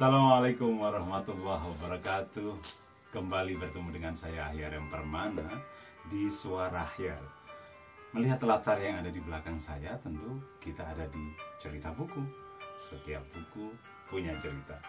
Assalamualaikum 0.00 0.80
warahmatullahi 0.80 1.60
wabarakatuh. 1.76 2.56
Kembali 3.12 3.52
bertemu 3.60 3.88
dengan 3.92 4.16
saya 4.16 4.48
Ahyar 4.48 4.72
yang 4.72 4.88
Permana 4.88 5.60
di 6.08 6.24
Suara 6.32 6.88
Ahyar. 6.88 7.20
Melihat 8.16 8.40
latar 8.48 8.80
yang 8.80 9.04
ada 9.04 9.12
di 9.12 9.20
belakang 9.20 9.60
saya 9.60 10.00
tentu 10.00 10.40
kita 10.56 10.88
ada 10.88 11.04
di 11.04 11.20
cerita 11.60 11.92
buku. 11.92 12.16
Setiap 12.80 13.20
buku 13.28 13.76
punya 14.08 14.32
cerita. 14.40 14.80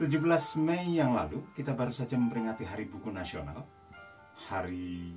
17 0.00 0.64
Mei 0.64 0.96
yang 0.96 1.12
lalu 1.12 1.44
kita 1.52 1.76
baru 1.76 1.92
saja 1.92 2.16
memperingati 2.16 2.64
Hari 2.64 2.88
Buku 2.88 3.12
Nasional. 3.12 3.68
Hari 4.48 5.12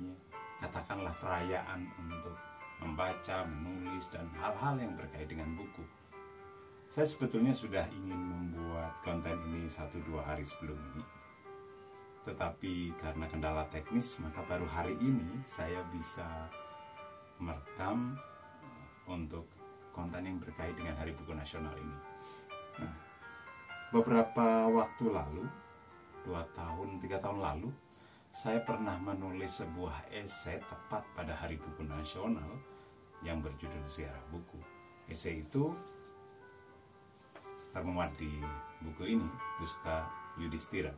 katakanlah 0.60 1.16
perayaan 1.24 1.88
untuk 2.04 2.36
membaca, 2.84 3.48
menulis, 3.48 4.12
dan 4.12 4.28
hal-hal 4.36 4.76
yang 4.76 4.92
berkait 4.92 5.32
dengan 5.32 5.56
buku 5.56 5.97
saya 6.88 7.04
sebetulnya 7.04 7.52
sudah 7.52 7.84
ingin 7.92 8.16
membuat 8.16 8.96
konten 9.04 9.36
ini 9.52 9.68
satu 9.68 10.00
dua 10.08 10.24
hari 10.24 10.40
sebelum 10.40 10.76
ini. 10.76 11.04
Tetapi 12.24 12.96
karena 12.96 13.28
kendala 13.28 13.68
teknis, 13.68 14.16
maka 14.24 14.40
baru 14.48 14.64
hari 14.72 14.96
ini 15.04 15.44
saya 15.44 15.84
bisa 15.92 16.24
merekam 17.36 18.16
untuk 19.04 19.44
konten 19.92 20.24
yang 20.24 20.40
berkait 20.40 20.76
dengan 20.76 20.96
Hari 20.96 21.12
Buku 21.16 21.32
Nasional 21.32 21.72
ini. 21.76 21.98
Nah, 22.80 22.94
beberapa 23.92 24.68
waktu 24.68 25.04
lalu, 25.08 25.44
dua 26.24 26.44
tahun, 26.52 27.00
tiga 27.00 27.20
tahun 27.20 27.40
lalu, 27.40 27.70
saya 28.32 28.60
pernah 28.60 28.96
menulis 29.00 29.60
sebuah 29.60 30.12
esai 30.12 30.60
tepat 30.60 31.04
pada 31.16 31.32
Hari 31.36 31.56
Buku 31.56 31.84
Nasional 31.84 32.60
yang 33.24 33.40
berjudul 33.40 33.84
Ziarah 33.88 34.24
Buku. 34.28 34.60
Esai 35.08 35.40
itu 35.40 35.72
termuat 37.72 38.14
di 38.16 38.40
buku 38.82 39.18
ini, 39.18 39.28
Dusta 39.60 40.08
Yudhistira. 40.38 40.92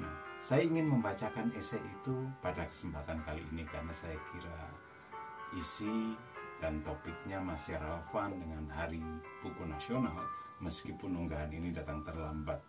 Nah, 0.00 0.14
saya 0.40 0.64
ingin 0.64 0.88
membacakan 0.88 1.52
esai 1.52 1.82
itu 1.84 2.14
pada 2.40 2.64
kesempatan 2.64 3.20
kali 3.28 3.44
ini 3.52 3.68
karena 3.68 3.92
saya 3.92 4.16
kira 4.32 4.58
isi 5.52 6.16
dan 6.62 6.80
topiknya 6.84 7.40
masih 7.40 7.76
relevan 7.76 8.36
dengan 8.40 8.64
Hari 8.72 9.02
Buku 9.44 9.64
Nasional 9.68 10.16
meskipun 10.60 11.16
unggahan 11.16 11.52
ini 11.52 11.72
datang 11.72 12.04
terlambat 12.04 12.60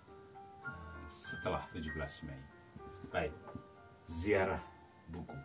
uh, 0.64 1.03
setelah 1.08 1.64
17 1.72 1.95
Mei. 2.28 2.44
Baik, 3.11 3.36
ziarah 4.08 4.64
buku. 5.11 5.36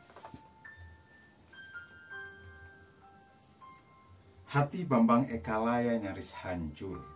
Hati 4.47 4.87
Bambang 4.87 5.27
Ekalaya 5.27 5.99
nyaris 5.99 6.31
hancur 6.39 7.16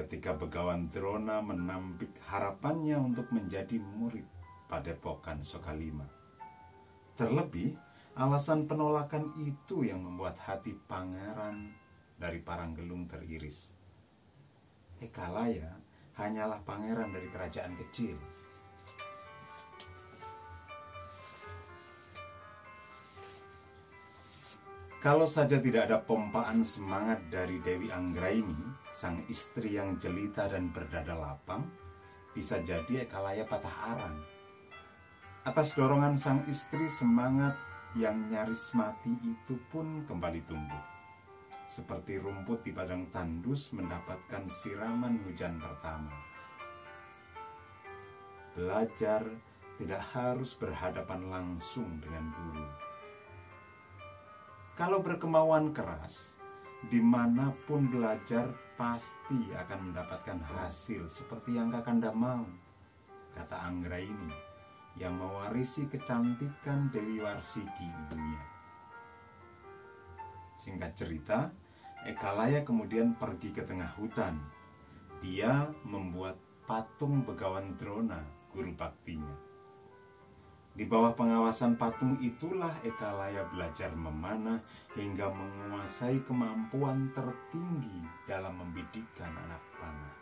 ketika 0.00 0.32
Begawan 0.32 0.88
Drona 0.88 1.44
menampik 1.44 2.16
harapannya 2.24 2.96
untuk 2.96 3.28
menjadi 3.36 3.76
murid 3.76 4.24
Padepokan 4.64 5.44
Sokalima. 5.44 6.08
Terlebih, 7.20 7.76
alasan 8.16 8.64
penolakan 8.64 9.36
itu 9.44 9.84
yang 9.84 10.00
membuat 10.00 10.40
hati 10.40 10.72
pangeran 10.88 11.76
dari 12.16 12.40
Paranggelung 12.40 13.04
teriris. 13.12 13.76
Ekalaya 15.04 15.76
hanyalah 16.16 16.64
pangeran 16.64 17.12
dari 17.12 17.28
kerajaan 17.28 17.76
kecil 17.76 18.16
Kalau 25.00 25.24
saja 25.24 25.56
tidak 25.56 25.88
ada 25.88 25.96
pompaan 26.04 26.60
semangat 26.60 27.24
dari 27.32 27.56
Dewi 27.64 27.88
Anggraini, 27.88 28.68
sang 28.92 29.24
istri 29.32 29.80
yang 29.80 29.96
jelita 29.96 30.44
dan 30.44 30.68
berdada 30.68 31.16
lapang, 31.16 31.64
bisa 32.36 32.60
jadi 32.60 33.08
Ekalaya 33.08 33.48
patah 33.48 33.96
arang. 33.96 34.20
Atas 35.48 35.72
dorongan 35.72 36.20
sang 36.20 36.44
istri, 36.52 36.84
semangat 36.84 37.56
yang 37.96 38.28
nyaris 38.28 38.76
mati 38.76 39.16
itu 39.24 39.56
pun 39.72 40.04
kembali 40.04 40.44
tumbuh. 40.44 40.84
Seperti 41.64 42.20
rumput 42.20 42.60
di 42.60 42.76
padang 42.76 43.08
tandus 43.08 43.72
mendapatkan 43.72 44.44
siraman 44.52 45.16
hujan 45.24 45.56
pertama. 45.56 46.12
Belajar 48.52 49.24
tidak 49.80 50.04
harus 50.12 50.52
berhadapan 50.60 51.24
langsung 51.32 51.88
dengan 52.04 52.28
guru 52.36 52.89
kalau 54.80 55.04
berkemauan 55.04 55.76
keras, 55.76 56.40
di 56.88 57.04
mana 57.04 57.52
pun 57.68 57.84
belajar 57.92 58.48
pasti 58.80 59.52
akan 59.52 59.92
mendapatkan 59.92 60.40
hasil 60.40 61.04
seperti 61.04 61.60
yang 61.60 61.68
Kakanda 61.68 62.16
mau, 62.16 62.48
kata 63.36 63.60
Anggra 63.60 64.00
ini 64.00 64.32
yang 64.96 65.20
mewarisi 65.20 65.84
kecantikan 65.84 66.88
Dewi 66.88 67.20
Warsiki 67.20 67.84
ibunya. 67.84 68.40
Singkat 70.56 70.92
cerita, 70.96 71.52
Ekalaya 72.08 72.64
kemudian 72.64 73.12
pergi 73.20 73.52
ke 73.52 73.60
tengah 73.60 73.92
hutan. 74.00 74.40
Dia 75.20 75.68
membuat 75.84 76.40
patung 76.64 77.20
Begawan 77.28 77.76
Drona, 77.76 78.24
guru 78.48 78.72
baktinya. 78.72 79.49
Di 80.70 80.86
bawah 80.86 81.18
pengawasan 81.18 81.74
patung 81.74 82.14
itulah 82.22 82.70
Ekalaya 82.86 83.42
belajar 83.50 83.90
memanah 83.90 84.62
hingga 84.94 85.26
menguasai 85.26 86.22
kemampuan 86.22 87.10
tertinggi 87.10 88.06
dalam 88.30 88.54
membidikkan 88.54 89.34
anak 89.34 89.62
panah. 89.82 90.14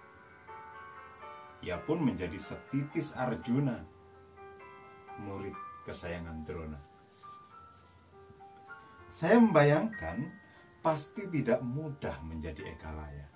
Ia 1.60 1.76
pun 1.84 2.00
menjadi 2.00 2.38
setitis 2.40 3.12
Arjuna, 3.12 3.76
murid 5.20 5.54
kesayangan 5.84 6.38
Drona. 6.46 6.80
Saya 9.08 9.36
membayangkan 9.42 10.32
pasti 10.80 11.28
tidak 11.28 11.60
mudah 11.60 12.16
menjadi 12.24 12.72
Ekalaya. 12.72 13.28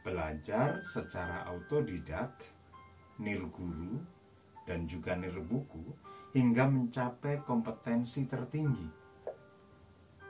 Belajar 0.00 0.80
secara 0.80 1.44
autodidak, 1.44 2.40
nirguru, 3.20 4.00
dan 4.70 4.86
juga 4.86 5.18
nirbuku 5.18 5.82
hingga 6.30 6.70
mencapai 6.70 7.42
kompetensi 7.42 8.30
tertinggi. 8.30 8.86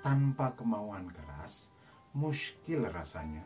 Tanpa 0.00 0.56
kemauan 0.56 1.12
keras, 1.12 1.76
muskil 2.16 2.88
rasanya 2.88 3.44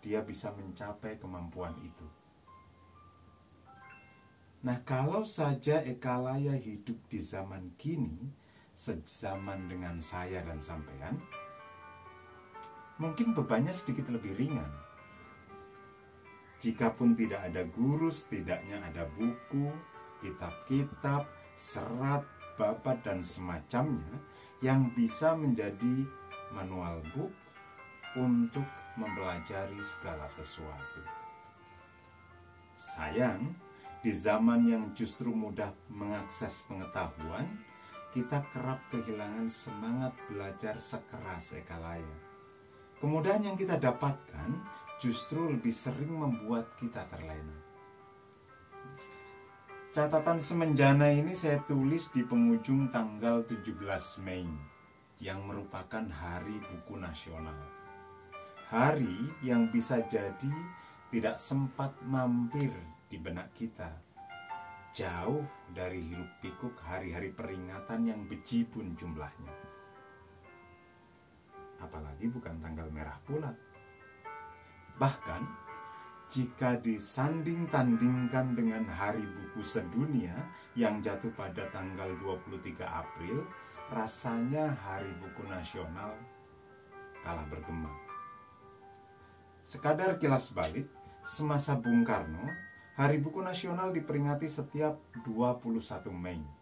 dia 0.00 0.24
bisa 0.24 0.56
mencapai 0.56 1.20
kemampuan 1.20 1.76
itu. 1.84 2.08
Nah, 4.64 4.80
kalau 4.88 5.20
saja 5.20 5.84
Ekalaya 5.84 6.56
hidup 6.56 6.96
di 7.12 7.20
zaman 7.20 7.76
kini, 7.76 8.16
sejaman 8.72 9.68
dengan 9.68 10.00
saya 10.00 10.40
dan 10.40 10.64
sampean, 10.64 11.20
mungkin 12.96 13.36
bebannya 13.36 13.72
sedikit 13.72 14.08
lebih 14.08 14.32
ringan. 14.36 14.68
Jikapun 16.60 17.16
tidak 17.16 17.40
ada 17.48 17.64
guru, 17.64 18.12
setidaknya 18.12 18.84
ada 18.84 19.08
buku, 19.16 19.72
kitab-kitab, 20.20 21.24
serat, 21.56 22.20
babat, 22.60 23.00
dan 23.00 23.24
semacamnya 23.24 24.20
yang 24.60 24.92
bisa 24.92 25.32
menjadi 25.32 26.04
manual 26.52 27.00
book 27.16 27.32
untuk 28.12 28.68
mempelajari 29.00 29.80
segala 29.80 30.28
sesuatu. 30.28 31.00
Sayang, 32.76 33.56
di 34.04 34.12
zaman 34.12 34.68
yang 34.68 34.84
justru 34.92 35.32
mudah 35.32 35.72
mengakses 35.88 36.64
pengetahuan, 36.68 37.48
kita 38.12 38.44
kerap 38.52 38.84
kehilangan 38.92 39.48
semangat 39.48 40.12
belajar 40.28 40.76
sekeras 40.76 41.56
ekalaya. 41.56 42.16
Kemudahan 43.00 43.48
yang 43.48 43.56
kita 43.56 43.80
dapatkan 43.80 44.60
justru 45.00 45.48
lebih 45.48 45.72
sering 45.72 46.12
membuat 46.12 46.76
kita 46.76 47.08
terlena. 47.08 47.56
Catatan 49.90 50.38
semenjana 50.38 51.10
ini 51.10 51.34
saya 51.34 51.58
tulis 51.66 52.12
di 52.14 52.22
penghujung 52.22 52.92
tanggal 52.94 53.42
17 53.42 53.74
Mei 54.22 54.46
yang 55.18 55.42
merupakan 55.48 56.04
Hari 56.04 56.62
Buku 56.62 56.94
Nasional. 57.00 57.58
Hari 58.70 59.42
yang 59.42 59.66
bisa 59.72 59.98
jadi 60.06 60.54
tidak 61.10 61.34
sempat 61.34 61.90
mampir 62.06 62.70
di 63.10 63.18
benak 63.18 63.50
kita. 63.56 63.90
Jauh 64.94 65.42
dari 65.74 65.98
hiruk 66.06 66.38
pikuk 66.38 66.76
hari-hari 66.86 67.34
peringatan 67.34 68.14
yang 68.14 68.20
bejibun 68.30 68.94
jumlahnya. 68.94 69.54
Apalagi 71.82 72.30
bukan 72.30 72.62
tanggal 72.62 72.86
merah 72.94 73.18
pula. 73.26 73.50
Bahkan 75.00 75.42
jika 76.28 76.76
disanding-tandingkan 76.78 78.52
dengan 78.52 78.84
Hari 78.84 79.24
Buku 79.24 79.64
Sedunia 79.64 80.36
yang 80.76 81.00
jatuh 81.00 81.32
pada 81.32 81.66
tanggal 81.72 82.12
23 82.20 82.84
April, 82.84 83.48
rasanya 83.90 84.76
Hari 84.76 85.10
Buku 85.24 85.48
Nasional 85.48 86.12
kalah 87.24 87.48
bergema. 87.48 87.90
Sekadar 89.64 90.20
kilas 90.20 90.52
balik, 90.52 90.86
semasa 91.24 91.80
Bung 91.80 92.04
Karno, 92.04 92.44
Hari 93.00 93.18
Buku 93.24 93.40
Nasional 93.40 93.96
diperingati 93.96 94.46
setiap 94.46 95.00
21 95.24 96.12
Mei 96.12 96.60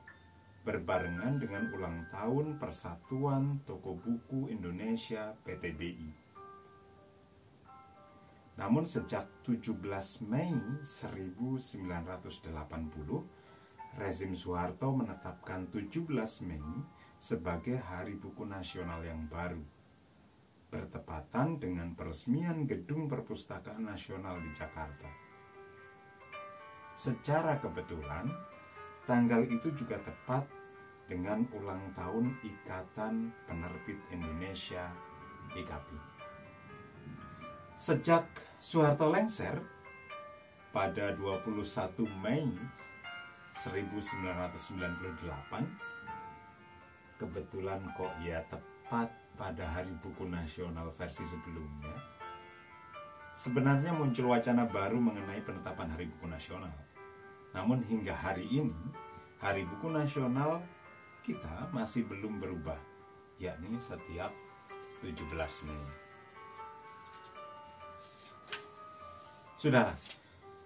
berbarengan 0.69 1.41
dengan 1.41 1.73
ulang 1.73 2.05
tahun 2.13 2.61
Persatuan 2.61 3.65
Toko 3.65 3.97
Buku 3.97 4.53
Indonesia 4.53 5.33
PTBI. 5.41 6.18
Namun 8.59 8.83
sejak 8.83 9.31
17 9.47 9.79
Mei 10.27 10.51
1980, 10.83 12.51
rezim 13.95 14.35
Soeharto 14.35 14.91
menetapkan 14.99 15.71
17 15.71 16.11
Mei 16.43 16.67
sebagai 17.23 17.79
Hari 17.79 18.19
Buku 18.19 18.43
Nasional 18.43 19.07
yang 19.07 19.31
baru. 19.31 19.63
Bertepatan 20.75 21.63
dengan 21.63 21.95
peresmian 21.95 22.67
Gedung 22.67 23.07
Perpustakaan 23.07 23.87
Nasional 23.87 24.43
di 24.43 24.51
Jakarta. 24.51 25.07
Secara 26.99 27.63
kebetulan, 27.63 28.27
tanggal 29.07 29.47
itu 29.47 29.71
juga 29.71 30.03
tepat 30.03 30.45
dengan 31.07 31.47
ulang 31.55 31.95
tahun 31.95 32.35
Ikatan 32.43 33.31
Penerbit 33.47 34.03
Indonesia 34.11 34.91
IKAPI. 35.55 35.99
Sejak 37.79 38.48
Soeharto 38.59 39.07
lengser 39.07 39.55
pada 40.75 41.15
21 41.15 41.63
Mei 42.19 42.43
1998 43.55 45.15
kebetulan 47.23 47.79
kok 47.95 48.11
ya 48.19 48.43
tepat 48.51 49.15
pada 49.39 49.63
Hari 49.63 49.95
Buku 50.03 50.27
Nasional 50.27 50.91
versi 50.91 51.23
sebelumnya 51.23 52.03
sebenarnya 53.31 53.95
muncul 53.95 54.35
wacana 54.35 54.67
baru 54.67 54.99
mengenai 54.99 55.39
penetapan 55.47 55.95
Hari 55.95 56.11
Buku 56.11 56.27
Nasional. 56.27 56.75
Namun 57.55 57.87
hingga 57.87 58.11
hari 58.11 58.43
ini, 58.51 58.75
Hari 59.39 59.71
Buku 59.71 59.87
Nasional 59.87 60.67
kita 61.23 61.71
masih 61.71 62.11
belum 62.11 62.43
berubah, 62.43 62.83
yakni 63.39 63.79
setiap 63.79 64.35
17 65.07 65.31
Mei. 65.71 66.08
Sudahlah, 69.59 69.99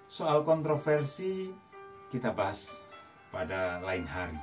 soal 0.04 0.44
kontroversi 0.44 1.48
kita 2.12 2.28
bahas 2.28 2.84
pada 3.32 3.80
lain 3.80 4.04
hari. 4.04 4.36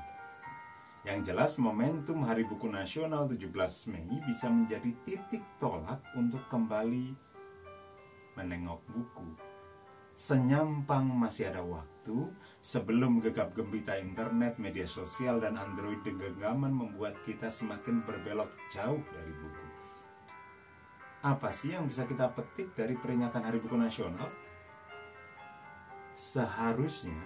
Yang 1.05 1.29
jelas 1.29 1.51
momentum 1.61 2.25
Hari 2.25 2.49
Buku 2.49 2.65
Nasional 2.65 3.29
17 3.29 3.45
Mei 3.93 4.09
bisa 4.25 4.49
menjadi 4.49 4.89
titik 5.05 5.45
tolak 5.61 6.01
untuk 6.17 6.41
kembali 6.49 7.13
menengok 8.41 8.81
buku. 8.89 9.37
Senyampang 10.17 11.05
masih 11.13 11.53
ada 11.53 11.61
waktu, 11.61 12.33
Sebelum 12.65 13.21
gegap 13.21 13.53
gembita 13.53 14.01
internet, 14.01 14.57
media 14.57 14.89
sosial, 14.89 15.45
dan 15.45 15.61
Android 15.61 16.01
genggaman 16.01 16.73
membuat 16.73 17.21
kita 17.21 17.53
semakin 17.53 18.01
berbelok 18.01 18.49
jauh 18.73 18.97
dari 19.13 19.31
buku. 19.31 19.68
Apa 21.19 21.51
sih 21.51 21.75
yang 21.75 21.83
bisa 21.83 22.07
kita 22.07 22.31
petik 22.31 22.71
dari 22.79 22.95
peringatan 22.95 23.43
Hari 23.43 23.59
Buku 23.59 23.75
Nasional? 23.75 24.31
Seharusnya 26.15 27.19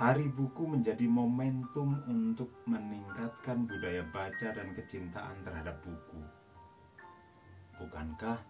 Hari 0.00 0.32
Buku 0.32 0.64
menjadi 0.64 1.04
momentum 1.04 2.00
untuk 2.08 2.48
meningkatkan 2.64 3.68
budaya 3.68 4.00
baca 4.08 4.56
dan 4.56 4.72
kecintaan 4.72 5.44
terhadap 5.44 5.76
buku. 5.84 6.24
Bukankah 7.76 8.40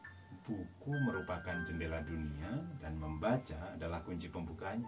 buku 0.47 0.94
merupakan 1.11 1.59
jendela 1.67 1.99
dunia 2.06 2.62
dan 2.79 2.94
membaca 3.03 3.75
adalah 3.75 3.99
kunci 4.06 4.31
pembukanya? 4.31 4.87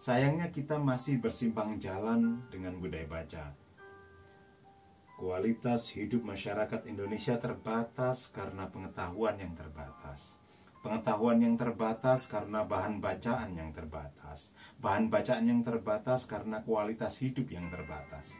Sayangnya 0.00 0.48
kita 0.48 0.80
masih 0.80 1.20
bersimpang 1.20 1.76
jalan 1.76 2.40
dengan 2.48 2.80
budaya 2.80 3.04
baca. 3.04 3.52
Kualitas 5.22 5.94
hidup 5.94 6.26
masyarakat 6.26 6.82
Indonesia 6.90 7.38
terbatas 7.38 8.26
karena 8.34 8.66
pengetahuan 8.66 9.38
yang 9.38 9.54
terbatas. 9.54 10.42
Pengetahuan 10.82 11.38
yang 11.38 11.54
terbatas 11.54 12.26
karena 12.26 12.66
bahan 12.66 12.98
bacaan 12.98 13.54
yang 13.54 13.70
terbatas. 13.70 14.50
Bahan 14.82 15.14
bacaan 15.14 15.46
yang 15.46 15.62
terbatas 15.62 16.26
karena 16.26 16.66
kualitas 16.66 17.22
hidup 17.22 17.54
yang 17.54 17.70
terbatas. 17.70 18.34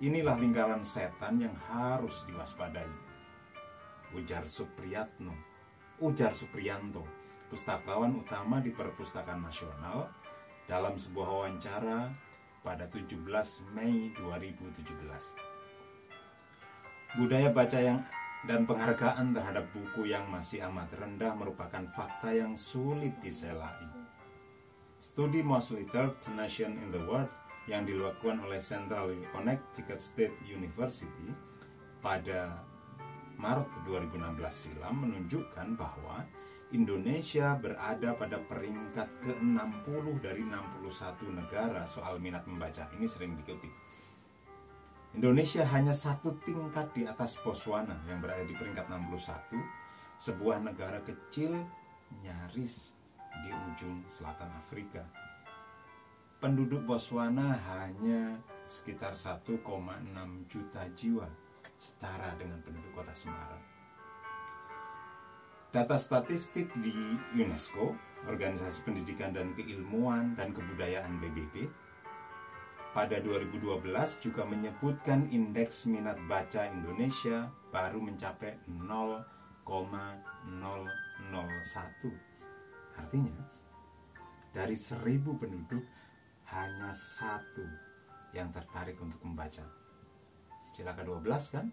Inilah 0.00 0.40
lingkaran 0.40 0.80
setan 0.80 1.36
yang 1.36 1.52
harus 1.68 2.24
diwaspadai. 2.24 2.88
Ujar 4.16 4.48
Supriyatno, 4.48 5.36
ujar 6.00 6.32
Supriyanto, 6.32 7.04
pustakawan 7.52 8.16
utama 8.16 8.64
di 8.64 8.72
Perpustakaan 8.72 9.44
Nasional 9.44 10.08
dalam 10.64 10.96
sebuah 10.96 11.28
wawancara 11.28 12.08
pada 12.64 12.88
17 12.88 13.20
Mei 13.76 14.16
2017. 14.16 15.49
Budaya 17.18 17.50
baca 17.50 17.74
yang 17.74 18.06
dan 18.46 18.70
penghargaan 18.70 19.34
terhadap 19.34 19.66
buku 19.74 20.06
yang 20.06 20.30
masih 20.30 20.62
amat 20.70 20.94
rendah 20.94 21.34
merupakan 21.34 21.82
fakta 21.90 22.30
yang 22.30 22.54
sulit 22.54 23.18
diselai. 23.18 23.82
Studi 24.94 25.42
Most 25.42 25.74
Literate 25.74 26.22
Nation 26.38 26.78
in 26.78 26.94
the 26.94 27.02
World 27.02 27.26
yang 27.66 27.82
dilakukan 27.82 28.38
oleh 28.46 28.62
Central 28.62 29.10
Connecticut 29.34 29.98
State 29.98 30.38
University 30.46 31.34
pada 31.98 32.62
Maret 33.34 33.68
2016 33.90 34.38
silam 34.54 35.02
menunjukkan 35.02 35.74
bahwa 35.74 36.22
Indonesia 36.70 37.58
berada 37.58 38.14
pada 38.14 38.38
peringkat 38.38 39.08
ke-60 39.26 40.04
dari 40.22 40.46
61 40.46 40.86
negara 41.34 41.82
soal 41.90 42.22
minat 42.22 42.46
membaca. 42.46 42.86
Ini 42.94 43.10
sering 43.10 43.34
dikutip. 43.34 43.74
Indonesia 45.10 45.66
hanya 45.74 45.90
satu 45.90 46.38
tingkat 46.46 46.94
di 46.94 47.02
atas 47.02 47.34
Botswana 47.42 47.98
yang 48.06 48.22
berada 48.22 48.46
di 48.46 48.54
peringkat 48.54 48.86
61, 48.86 49.58
sebuah 50.14 50.62
negara 50.62 51.02
kecil 51.02 51.50
nyaris 52.22 52.94
di 53.42 53.50
ujung 53.50 54.06
selatan 54.06 54.54
Afrika. 54.54 55.02
Penduduk 56.38 56.86
Botswana 56.86 57.58
hanya 57.74 58.38
sekitar 58.70 59.18
1,6 59.18 59.66
juta 60.46 60.82
jiwa, 60.94 61.26
setara 61.74 62.30
dengan 62.38 62.62
penduduk 62.62 63.02
kota 63.02 63.10
Semarang. 63.10 63.60
Data 65.74 65.98
statistik 65.98 66.70
di 66.78 66.94
UNESCO, 67.34 67.98
Organisasi 68.30 68.86
Pendidikan 68.86 69.34
dan 69.34 69.58
Keilmuan 69.58 70.38
dan 70.38 70.54
Kebudayaan 70.54 71.18
PBB, 71.18 71.66
pada 72.90 73.22
2012 73.22 73.86
juga 74.18 74.42
menyebutkan 74.42 75.30
indeks 75.30 75.86
minat 75.86 76.18
baca 76.26 76.66
Indonesia 76.66 77.46
baru 77.70 78.02
mencapai 78.02 78.58
0,001. 78.66 79.70
Artinya, 82.98 83.38
dari 84.50 84.74
seribu 84.74 85.38
penduduk 85.38 85.86
hanya 86.50 86.90
satu 86.90 87.62
yang 88.34 88.50
tertarik 88.50 88.98
untuk 88.98 89.22
membaca. 89.22 89.62
Cilaka 90.74 91.06
12 91.06 91.54
kan? 91.54 91.70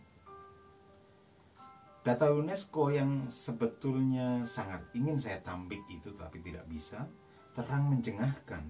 Data 2.06 2.30
UNESCO 2.32 2.94
yang 2.94 3.26
sebetulnya 3.28 4.46
sangat 4.46 4.86
ingin 4.94 5.18
saya 5.18 5.42
tambik 5.42 5.82
itu 5.90 6.14
tapi 6.14 6.40
tidak 6.46 6.64
bisa, 6.70 7.04
terang 7.58 7.90
menjengahkan, 7.90 8.64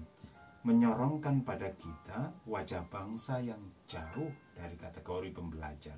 menyorongkan 0.68 1.48
pada 1.48 1.72
kita 1.72 2.28
wajah 2.44 2.84
bangsa 2.92 3.40
yang 3.40 3.72
jauh 3.88 4.28
dari 4.52 4.76
kategori 4.76 5.32
pembelajar. 5.32 5.96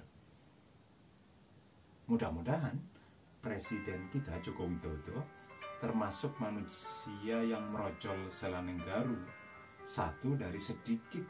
Mudah-mudahan 2.07 2.79
Presiden 3.43 4.07
kita 4.15 4.39
Joko 4.47 4.71
Widodo 4.71 5.27
termasuk 5.83 6.39
manusia 6.39 7.43
yang 7.43 7.73
merojol 7.75 8.31
Selanenggaru, 8.31 9.19
satu 9.83 10.39
dari 10.39 10.61
sedikit 10.61 11.25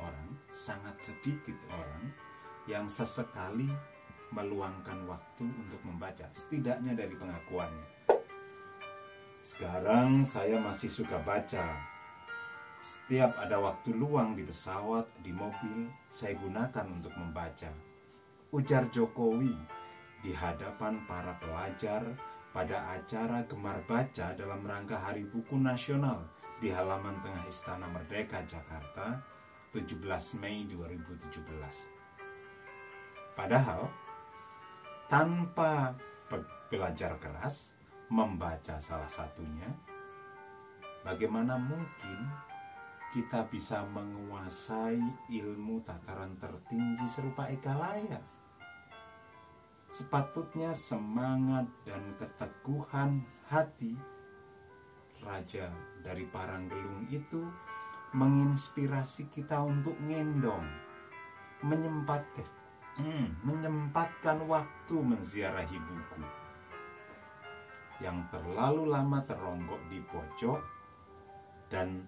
orang, 0.00 0.34
sangat 0.50 0.98
sedikit 0.98 1.54
orang 1.70 2.10
yang 2.66 2.90
sesekali 2.90 3.70
meluangkan 4.34 5.04
waktu 5.06 5.46
untuk 5.46 5.78
membaca, 5.86 6.26
setidaknya 6.32 6.96
dari 6.96 7.14
pengakuannya. 7.14 7.86
Sekarang 9.44 10.24
saya 10.24 10.58
masih 10.58 10.90
suka 10.90 11.20
baca. 11.22 11.99
Setiap 12.80 13.36
ada 13.36 13.60
waktu 13.60 13.92
luang 13.92 14.32
di 14.32 14.40
pesawat, 14.40 15.04
di 15.20 15.36
mobil, 15.36 15.92
saya 16.08 16.32
gunakan 16.40 16.88
untuk 16.88 17.12
membaca. 17.12 17.68
Ujar 18.56 18.88
Jokowi 18.88 19.52
di 20.24 20.32
hadapan 20.32 21.04
para 21.04 21.36
pelajar 21.36 22.00
pada 22.56 22.96
acara 22.96 23.44
Gemar 23.44 23.84
Baca 23.84 24.32
dalam 24.32 24.64
rangka 24.64 24.96
Hari 24.96 25.28
Buku 25.28 25.60
Nasional 25.60 26.24
di 26.56 26.72
halaman 26.72 27.20
tengah 27.20 27.44
Istana 27.44 27.84
Merdeka, 27.84 28.40
Jakarta, 28.48 29.20
17 29.76 30.40
Mei 30.40 30.64
2017. 30.64 31.36
Padahal, 33.36 33.92
tanpa 35.12 35.92
belajar 36.72 37.20
keras, 37.20 37.76
membaca 38.08 38.80
salah 38.80 39.06
satunya, 39.06 39.68
bagaimana 41.04 41.60
mungkin 41.60 42.18
kita 43.10 43.46
bisa 43.50 43.82
menguasai 43.90 45.02
ilmu 45.34 45.82
tataran 45.82 46.38
tertinggi 46.38 47.06
serupa 47.10 47.50
Eka 47.50 47.74
Laya? 47.74 48.22
Sepatutnya 49.90 50.70
semangat 50.70 51.66
dan 51.82 52.14
keteguhan 52.14 53.26
hati 53.50 53.98
Raja 55.20 55.68
dari 56.00 56.24
Paranggelung 56.30 57.10
itu 57.10 57.44
menginspirasi 58.16 59.28
kita 59.28 59.60
untuk 59.60 59.98
ngendong, 60.06 60.64
menyempatkan, 61.66 62.46
hmm, 62.96 63.44
menyempatkan 63.44 64.46
waktu 64.48 64.96
menziarahi 64.96 65.78
buku 65.78 66.22
yang 68.00 68.24
terlalu 68.32 68.88
lama 68.88 69.20
teronggok 69.28 69.80
di 69.92 70.00
pojok 70.08 70.60
dan 71.68 72.00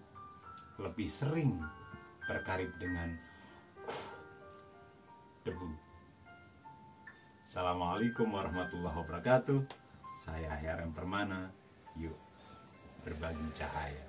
lebih 0.80 1.08
sering 1.10 1.60
berkarib 2.24 2.72
dengan 2.80 3.12
debu. 5.44 5.68
Assalamualaikum 7.44 8.32
warahmatullahi 8.32 8.96
wabarakatuh. 9.04 9.60
Saya 10.16 10.56
Herem 10.56 10.94
Permana. 10.96 11.52
Yuk 12.00 12.16
berbagi 13.04 13.48
cahaya. 13.52 14.06